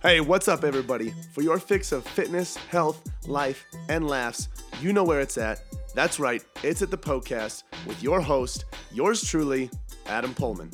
[0.00, 1.12] Hey, what's up, everybody?
[1.32, 4.46] For your fix of fitness, health, life, and laughs,
[4.80, 5.60] you know where it's at.
[5.92, 9.68] That's right, it's at the Poecast with your host, yours truly,
[10.06, 10.72] Adam Poehlmann.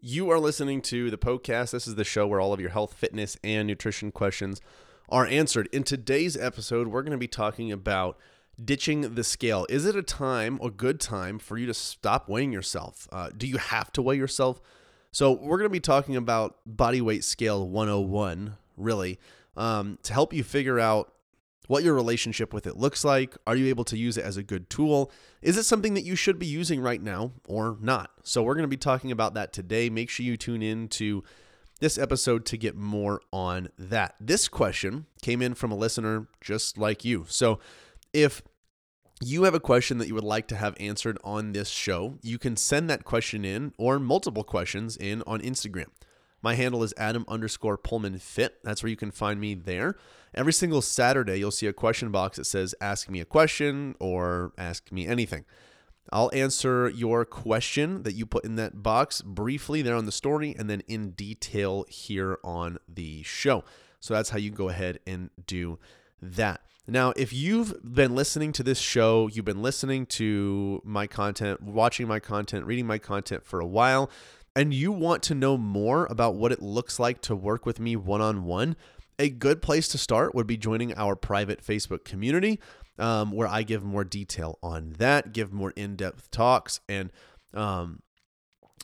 [0.00, 1.72] You are listening to the Poecast.
[1.72, 4.62] This is the show where all of your health, fitness, and nutrition questions
[5.10, 5.68] are answered.
[5.72, 8.16] In today's episode, we're going to be talking about
[8.62, 9.66] ditching the scale.
[9.68, 13.08] Is it a time, a good time for you to stop weighing yourself?
[13.12, 14.60] Uh, do you have to weigh yourself?
[15.12, 19.18] So, we're going to be talking about body weight scale 101, really,
[19.56, 21.12] um, to help you figure out
[21.68, 23.36] what your relationship with it looks like.
[23.46, 25.10] Are you able to use it as a good tool?
[25.40, 28.10] Is it something that you should be using right now or not?
[28.24, 29.88] So, we're going to be talking about that today.
[29.88, 31.24] Make sure you tune in to
[31.80, 34.14] this episode to get more on that.
[34.20, 37.24] This question came in from a listener just like you.
[37.28, 37.58] So,
[38.16, 38.40] if
[39.20, 42.38] you have a question that you would like to have answered on this show, you
[42.38, 45.88] can send that question in or multiple questions in on Instagram.
[46.42, 48.56] My handle is Adam underscore Poehlmann Fit.
[48.64, 49.96] That's where you can find me there.
[50.34, 54.52] Every single Saturday, you'll see a question box that says Ask me a question or
[54.56, 55.44] Ask me anything.
[56.10, 60.54] I'll answer your question that you put in that box briefly there on the story
[60.58, 63.64] and then in detail here on the show.
[64.00, 65.78] So that's how you go ahead and do
[66.22, 66.60] that.
[66.88, 72.06] Now, if you've been listening to this show, you've been listening to my content, watching
[72.06, 74.08] my content, reading my content for a while,
[74.54, 77.96] and you want to know more about what it looks like to work with me
[77.96, 78.76] one on one,
[79.18, 82.60] a good place to start would be joining our private Facebook community
[82.98, 87.10] um, where I give more detail on that, give more in depth talks, and
[87.52, 88.00] um,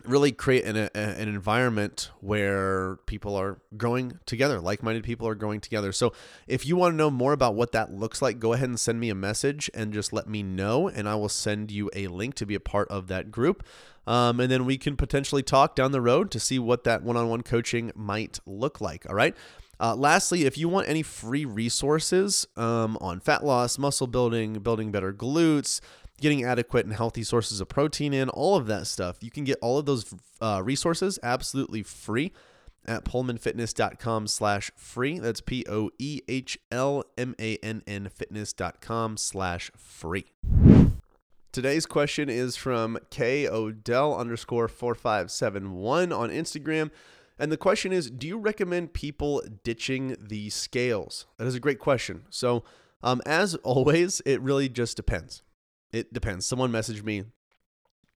[0.05, 5.61] really create an, a, an environment where people are growing together like-minded people are growing
[5.61, 5.93] together.
[5.93, 6.13] So
[6.47, 8.99] if you want to know more about what that looks like go ahead and send
[9.01, 12.35] me a message and just let me know and i will send you a link
[12.37, 13.65] to be a part of that group.
[14.07, 17.43] Um, and then we can potentially talk down the road to see what that one-on-one
[17.43, 19.37] coaching might look like all right?
[19.83, 24.93] Uh, lastly, if you want any free resources um, on fat loss, muscle building, building
[24.93, 25.81] better glutes,
[26.23, 29.19] getting adequate and healthy sources of protein in, all of that stuff.
[29.21, 32.33] You can get all of those uh, resources absolutely free
[32.87, 35.19] at poehlmannfitness.com slash free.
[35.19, 35.99] That's P-O-E-H-L-M-A-N-N
[38.09, 40.27] fitness.com slash free.
[41.53, 46.91] Today's question is from K Odell underscore 4571 on Instagram.
[47.39, 51.27] And the question is Do you recommend people ditching the scales?
[51.37, 52.25] That is a great question.
[52.31, 52.65] So,
[53.03, 55.43] um, as always, it really just depends.
[55.93, 56.47] It depends.
[56.47, 57.25] Someone messaged me,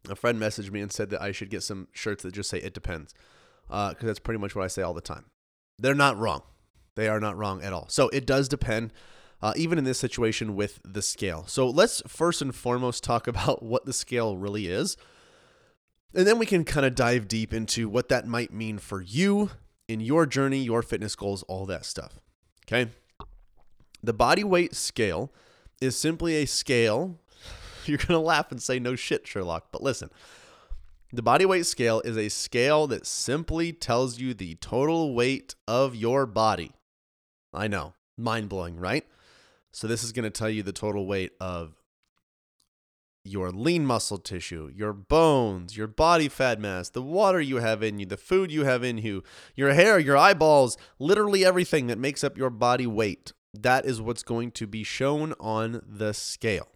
[0.09, 2.59] a friend messaged me and said that I should get some shirts that just say
[2.59, 3.15] it depends.
[3.69, 5.27] Because uh, that's pretty much what I say all the time.
[5.79, 6.43] They're not wrong.
[6.95, 7.87] They are not wrong at all.
[7.89, 8.93] So it does depend,
[9.43, 11.45] uh, even in this situation with the scale.
[11.47, 14.97] So let's first and foremost talk about what the scale really is.
[16.15, 19.51] And then we can kind of dive deep into what that might mean for you
[19.87, 22.21] in your journey, your fitness goals, all that stuff.
[22.67, 22.91] Okay.
[24.03, 25.31] The body weight scale
[25.81, 27.19] is simply a scale
[27.89, 29.69] You're going to laugh and say, no shit, Sherlock.
[29.71, 30.11] But listen,
[31.13, 35.95] the body weight scale is a scale that simply tells you the total weight of
[35.95, 36.73] your body.
[37.55, 39.07] I know, mind blowing, right?
[39.73, 41.75] So, this is going to tell you the total weight of
[43.27, 47.99] your lean muscle tissue, your bones, your body fat mass, the water you have in
[47.99, 49.23] you, the food you have in you,
[49.55, 53.33] your hair, your eyeballs, literally everything that makes up your body weight.
[53.53, 56.69] That is what's going to be shown on the scale.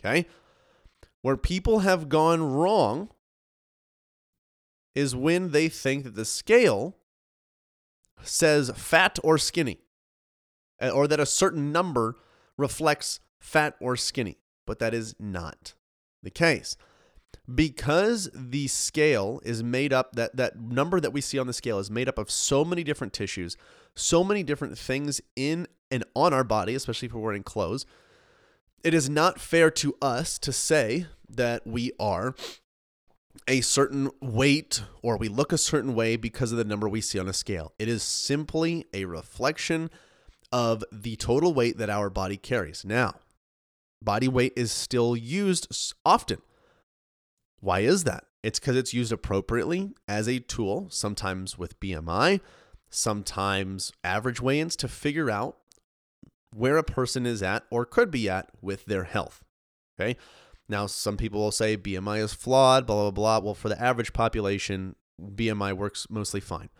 [0.00, 0.26] Okay?
[1.22, 3.10] Where people have gone wrong
[4.94, 6.96] is when they think that the scale
[8.22, 9.78] says fat or skinny,
[10.80, 12.16] or that a certain number
[12.56, 15.74] reflects fat or skinny, but that is not
[16.22, 16.76] the case.
[17.52, 21.78] Because the scale is made up, that, that number that we see on the scale
[21.78, 23.56] is made up of so many different tissues,
[23.94, 27.86] so many different things in and on our body, especially if we're wearing clothes,
[28.82, 32.34] it is not fair to us to say that we are
[33.46, 37.18] a certain weight or we look a certain way because of the number we see
[37.18, 37.72] on a scale.
[37.78, 39.90] It is simply a reflection
[40.52, 42.84] of the total weight that our body carries.
[42.84, 43.16] Now,
[44.02, 46.42] body weight is still used often.
[47.60, 48.24] Why is that?
[48.42, 52.40] It's because it's used appropriately as a tool, sometimes with BMI,
[52.88, 55.58] sometimes average weigh ins to figure out
[56.54, 59.44] where a person is at or could be at with their health.
[60.00, 60.16] Okay.
[60.68, 63.38] Now, some people will say BMI is flawed, blah, blah, blah.
[63.44, 66.70] Well, for the average population, BMI works mostly fine.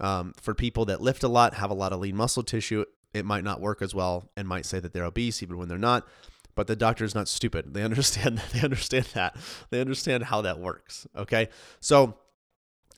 [0.00, 3.24] Um, for people that lift a lot, have a lot of lean muscle tissue, it
[3.24, 6.06] might not work as well and might say that they're obese even when they're not.
[6.54, 7.72] but the doctor is not stupid.
[7.72, 9.36] They understand that they understand that.
[9.70, 11.06] They understand how that works.
[11.16, 11.48] Okay.
[11.80, 12.16] So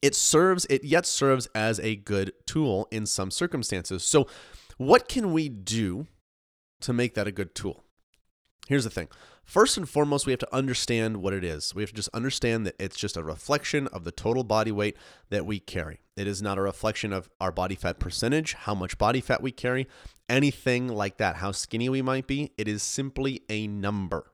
[0.01, 4.03] it serves, it yet serves as a good tool in some circumstances.
[4.03, 4.27] So
[4.79, 6.07] what can we do
[6.81, 7.85] to make that a good tool?
[8.69, 9.09] Here's the thing.
[9.45, 11.75] First and foremost, we have to understand what it is.
[11.75, 14.97] We have to just understand that it's just a reflection of the total body weight
[15.31, 16.01] that we carry.
[16.17, 19.51] It is not a reflection of our body fat percentage, how much body fat we
[19.51, 19.89] carry,
[20.29, 22.53] anything like that, how skinny we might be.
[22.57, 24.31] It is simply a number.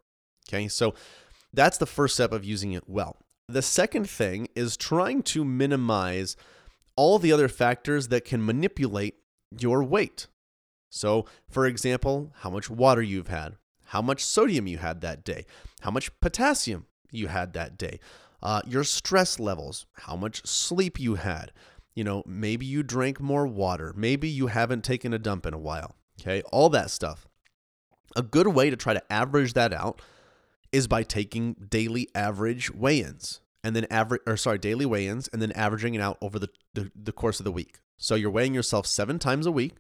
[0.49, 0.95] Okay, so
[1.53, 3.17] that's the first step of using it well.
[3.49, 6.37] The second thing is trying to minimize
[6.97, 9.15] all the other factors that can manipulate
[9.57, 10.27] your weight.
[10.91, 13.57] So, for example, how much water you've had,
[13.87, 15.45] how much sodium you had that day,
[15.81, 18.01] how much potassium you had that day,
[18.43, 21.53] uh, your stress levels, how much sleep you had.
[21.95, 25.59] You know, maybe you drank more water, maybe you haven't taken a dump in a
[25.59, 25.97] while.
[26.21, 27.27] Okay, all that stuff.
[28.17, 30.01] A good way to try to average that out
[30.73, 35.53] is by taking daily average weigh-ins and then average or sorry, daily weigh-ins and then
[35.53, 37.81] averaging it out over the, the, the course of the week.
[37.97, 39.75] So you're weighing yourself seven times a week,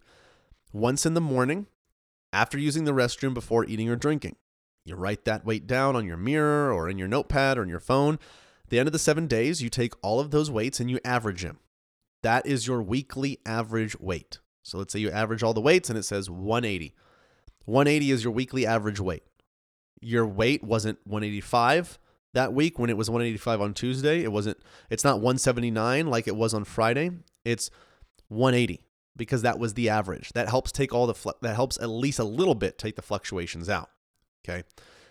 [0.72, 1.66] once in the morning,
[2.32, 4.36] after using the restroom before eating or drinking.
[4.84, 7.80] You write that weight down on your mirror or in your notepad or in your
[7.80, 8.14] phone.
[8.14, 10.98] At the end of the seven days, you take all of those weights and you
[11.04, 11.58] average them.
[12.22, 14.40] That is your weekly average weight.
[14.62, 16.94] So let's say you average all the weights and it says 180.
[17.64, 19.22] 180 is your weekly average weight.
[20.00, 21.98] Your weight wasn't 185
[22.34, 24.22] that week when it was 185 on Tuesday.
[24.22, 24.58] It wasn't
[24.90, 27.10] it's not 179 like it was on Friday.
[27.44, 27.70] It's
[28.28, 28.82] 180
[29.16, 30.32] because that was the average.
[30.32, 33.68] That helps take all the that helps at least a little bit take the fluctuations
[33.68, 33.90] out.
[34.44, 34.64] Okay?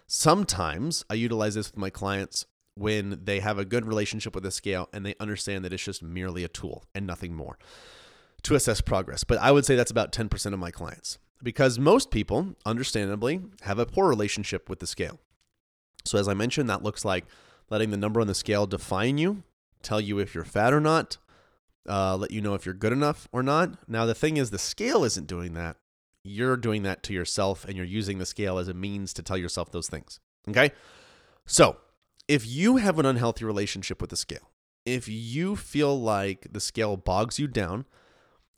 [0.08, 4.52] Sometimes I utilize this with my clients when they have a good relationship with the
[4.52, 7.58] scale and they understand that it's just merely a tool and nothing more
[8.44, 9.24] to assess progress.
[9.24, 13.80] But I would say that's about 10% of my clients because most people, understandably, have
[13.80, 15.20] a poor relationship with the scale.
[16.06, 17.26] So, as I mentioned, that looks like
[17.70, 19.44] letting the number on the scale define you,
[19.82, 21.18] tell you if you're fat or not,
[21.88, 23.90] uh, let you know if you're good enough or not.
[23.90, 25.78] Now, the thing is, the scale isn't doing that.
[26.24, 29.38] You're doing that to yourself, and you're using the scale as a means to tell
[29.38, 30.20] yourself those things.
[30.50, 30.72] Okay?
[31.46, 31.78] So,
[32.28, 34.52] if you have an unhealthy relationship with the scale,
[34.86, 37.86] if you feel like the scale bogs you down,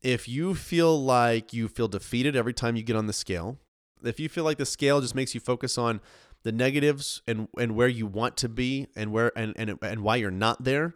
[0.01, 3.57] if you feel like you feel defeated every time you get on the scale,
[4.03, 6.00] if you feel like the scale just makes you focus on
[6.44, 10.15] the negatives and and where you want to be and where and and, and why
[10.15, 10.95] you're not there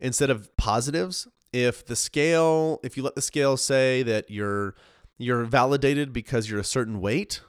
[0.00, 4.74] instead of positives, if the scale if you let the scale say that you're
[5.18, 7.40] you're validated because you're a certain weight,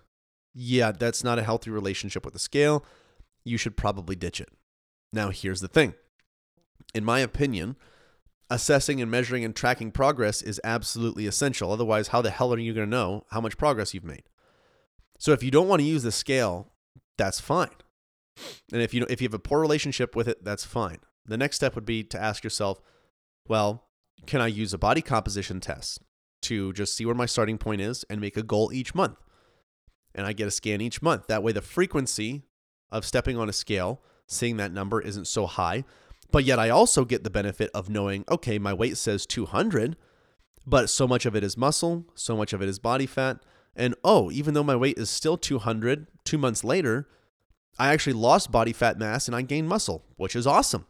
[0.54, 2.84] yeah, that's not a healthy relationship with the scale.
[3.44, 4.50] You should probably ditch it.
[5.14, 5.94] Now, here's the thing.
[6.94, 7.76] In my opinion,
[8.50, 11.72] assessing and measuring and tracking progress is absolutely essential.
[11.72, 14.24] Otherwise, how the hell are you going to know how much progress you've made?
[15.20, 16.72] So if you don't want to use the scale,
[17.20, 17.76] that's fine.
[18.72, 21.00] And if you if you have a poor relationship with it, that's fine.
[21.26, 22.82] The next step would be to ask yourself,
[23.48, 23.90] well,
[24.26, 26.02] can I use a body composition test
[26.44, 29.18] to just see where my starting point is and make a goal each month?
[30.16, 31.28] And I get a scan each month.
[31.28, 32.44] That way the frequency
[32.92, 35.84] of stepping on a scale, seeing that number isn't so high,
[36.32, 39.96] but yet I also get the benefit of knowing, okay, my weight says 200,
[40.66, 43.40] but so much of it is muscle, so much of it is body fat.
[43.76, 47.08] And oh, even though my weight is still 200, two months later,
[47.80, 50.86] I actually lost body fat mass and I gained muscle, which is awesome.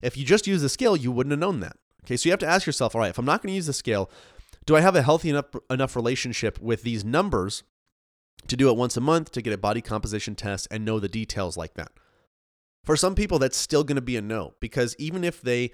[0.00, 1.76] If you just use the scale, you wouldn't have known that.
[2.04, 3.66] Okay, so you have to ask yourself, all right, if I'm not going to use
[3.66, 4.10] the scale,
[4.64, 7.62] do I have a healthy enough enough relationship with these numbers
[8.48, 11.08] to do it once a month to get a body composition test and know the
[11.08, 11.92] details like that?
[12.82, 15.70] For some people, that's still going to be a no because even if they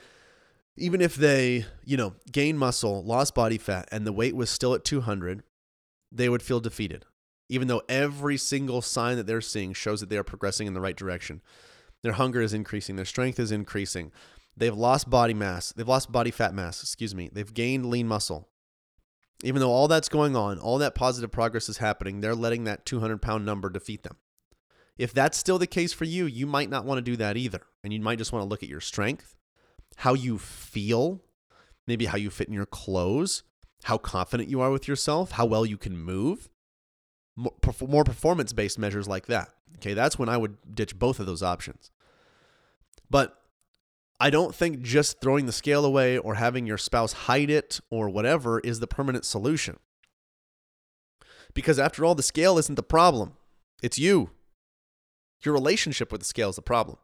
[0.76, 4.74] even if they, you know, gain muscle, lost body fat, and the weight was still
[4.74, 5.42] at 200,
[6.12, 7.04] they would feel defeated,
[7.48, 10.80] even though every single sign that they're seeing shows that they are progressing in the
[10.80, 11.40] right direction.
[12.02, 14.12] Their hunger is increasing, their strength is increasing.
[14.56, 17.30] They've lost body mass, they've lost body fat mass, excuse me.
[17.32, 18.48] They've gained lean muscle.
[19.44, 22.84] Even though all that's going on, all that positive progress is happening, they're letting that
[22.84, 24.16] 200 pound number defeat them.
[24.98, 27.62] If that's still the case for you, you might not want to do that either.
[27.84, 29.36] And you might just want to look at your strength,
[29.96, 31.20] how you feel,
[31.86, 33.44] maybe how you fit in your clothes,
[33.84, 36.48] how confident you are with yourself, how well you can move.
[37.38, 39.50] More performance based measures like that.
[39.76, 41.90] Okay, that's when I would ditch both of those options.
[43.08, 43.38] But
[44.20, 48.08] I don't think just throwing the scale away or having your spouse hide it or
[48.08, 49.78] whatever is the permanent solution.
[51.54, 53.34] Because after all, the scale isn't the problem,
[53.82, 54.30] it's you.
[55.44, 56.98] Your relationship with the scale is the problem.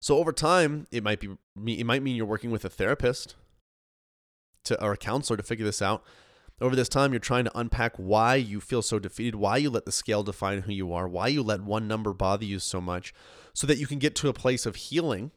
[0.00, 1.36] So over time, it might be
[1.66, 3.36] it might mean you're working with a therapist
[4.64, 6.02] to or a counselor to figure this out.
[6.60, 9.86] Over this time, you're trying to unpack why you feel so defeated, why you let
[9.86, 13.12] the scale define who you are, why you let one number bother you so much,
[13.52, 15.32] so that you can get to a place of healing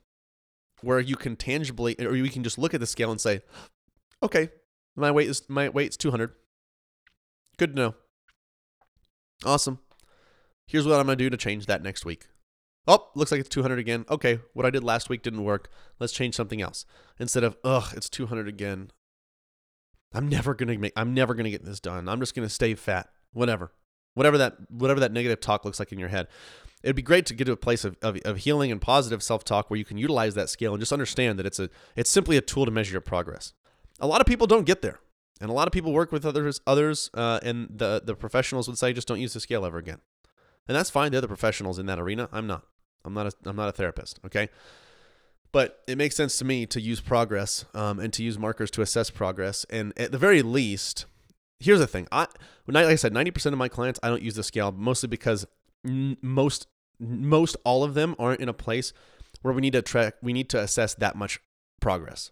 [0.82, 3.42] where you can tangibly, or you can just look at the scale and say,
[4.22, 4.50] okay,
[4.96, 6.32] my weight is my weight's 200.
[7.58, 7.96] Good to know.
[9.44, 9.80] Awesome.
[10.68, 12.28] Here's what I'm gonna do to change that next week.
[12.88, 14.06] Oh, looks like it's 200 again.
[14.10, 15.70] Okay, what I did last week didn't work.
[16.00, 16.86] Let's change something else.
[17.20, 18.92] Instead of, ugh, it's 200 again.
[20.14, 20.94] I'm never gonna make.
[20.96, 22.08] I'm never gonna get this done.
[22.08, 23.10] I'm just gonna stay fat.
[23.34, 23.72] Whatever,
[24.14, 26.28] whatever that whatever that negative talk looks like in your head.
[26.84, 29.44] It'd be great to get to a place of, of, of healing and positive self
[29.44, 32.38] talk where you can utilize that scale and just understand that it's a it's simply
[32.38, 33.54] a tool to measure your progress.
[34.00, 35.00] A lot of people don't get there,
[35.42, 38.78] and a lot of people work with others others, uh, and the the professionals would
[38.78, 40.00] say just don't use the scale ever again,
[40.68, 41.12] and that's fine.
[41.12, 42.30] They're the professionals in that arena.
[42.32, 42.64] I'm not.
[43.04, 44.20] I'm not a I'm not a therapist.
[44.26, 44.50] Okay.
[45.58, 48.84] But it makes sense to me to use progress um, and to use markers to
[48.84, 49.66] assess progress.
[49.72, 51.08] And at the very least,
[51.60, 52.28] here's the thing: I,
[52.68, 55.48] like I said, ninety percent of my clients I don't use the scale mostly because
[55.84, 56.68] most
[57.00, 58.94] most all of them aren't in a place
[59.42, 61.40] where we need to track we need to assess that much
[61.82, 62.30] progress.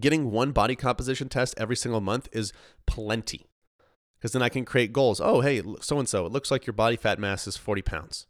[0.00, 2.52] Getting one body composition test every single month is
[2.84, 3.46] plenty.
[4.18, 5.20] Because then I can create goals.
[5.20, 8.26] Oh, hey, so and so, it looks like your body fat mass is 40 pounds.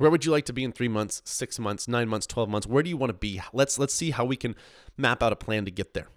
[0.00, 2.66] Where would you like to be in three months, six months, nine months, 12 months?
[2.66, 3.42] Where do you want to be?
[3.52, 4.56] Let's let's see how we can
[4.96, 6.08] map out a plan to get there.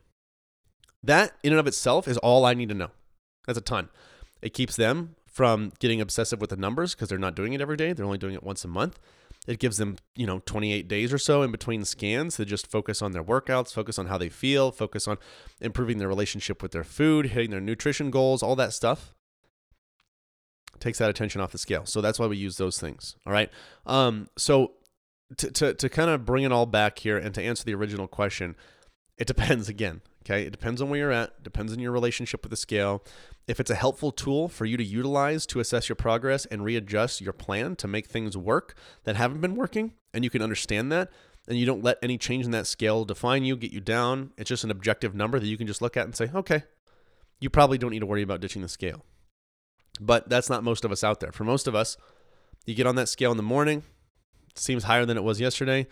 [1.03, 2.91] That in and of itself is all I need to know.
[3.45, 3.89] That's a ton.
[4.41, 7.75] It keeps them from getting obsessive with the numbers because they're not doing it every
[7.75, 7.91] day.
[7.91, 9.01] They're only doing it once a month.
[9.47, 13.01] It gives them, you know, 28 days or so in between scans to just focus
[13.01, 15.17] on their workouts, focus on how they feel, focus on
[15.59, 19.13] improving their relationship with their food, hitting their nutrition goals, all that stuff
[20.83, 21.85] takes that attention off the scale.
[21.85, 23.15] So that's why we use those things.
[23.25, 23.49] All right.
[23.85, 24.73] Um, so
[25.37, 28.07] to, to, to kind of bring it all back here and to answer the original
[28.07, 28.55] question,
[29.17, 30.01] it depends again.
[30.23, 30.43] Okay.
[30.43, 33.03] It depends on where you're at, depends on your relationship with the scale.
[33.47, 37.19] If it's a helpful tool for you to utilize to assess your progress and readjust
[37.19, 41.09] your plan to make things work that haven't been working, and you can understand that,
[41.47, 44.47] and you don't let any change in that scale define you, get you down, it's
[44.47, 46.63] just an objective number that you can just look at and say, okay,
[47.41, 49.03] you probably don't need to worry about ditching the scale.
[49.99, 51.31] But that's not most of us out there.
[51.31, 51.97] For most of us,
[52.65, 53.83] you get on that scale in the morning,
[54.55, 55.87] seems higher than it was yesterday.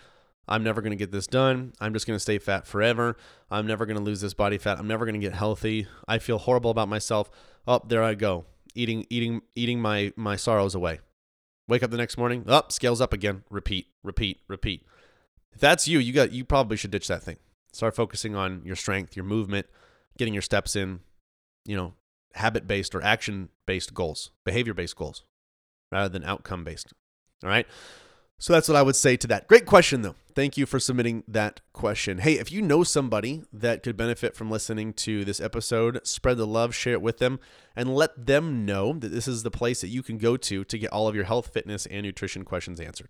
[0.47, 1.73] I'm never going to get this done.
[1.79, 3.15] I'm just going to stay fat forever.
[3.49, 4.79] I'm never going to lose this body fat.
[4.79, 5.87] I'm never going to get healthy.
[6.07, 7.29] I feel horrible about myself.
[7.67, 8.45] Oh, there I go.
[8.73, 10.99] Eating eating eating my my sorrows away.
[11.67, 13.43] Wake up the next morning, up, oh, scales up again.
[13.49, 14.85] Repeat, repeat, repeat.
[15.53, 17.37] If that's you, you got you probably should ditch that thing.
[17.71, 19.67] Start focusing on your strength, your movement,
[20.17, 21.01] getting your steps in,
[21.65, 21.93] you know,
[22.35, 25.23] habit based or action based goals, behavior based goals,
[25.91, 26.93] rather than outcome based.
[27.43, 27.67] All right.
[28.41, 29.47] So that's what I would say to that.
[29.47, 30.15] Great question, though.
[30.33, 32.17] Thank you for submitting that question.
[32.17, 36.47] Hey, if you know somebody that could benefit from listening to this episode, spread the
[36.47, 37.39] love, share it with them,
[37.75, 40.77] and let them know that this is the place that you can go to to
[40.79, 43.09] get all of your health, fitness, and nutrition questions answered.